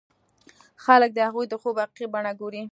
خلک 0.83 1.09
د 1.13 1.19
هغوی 1.27 1.45
د 1.49 1.53
خوب 1.61 1.75
حقيقي 1.83 2.05
بڼه 2.13 2.31
ګوري. 2.39 2.63